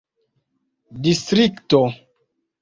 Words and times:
distrikto 1.03 1.81